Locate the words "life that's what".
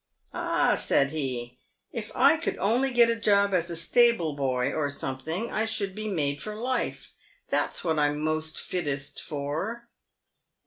6.55-7.99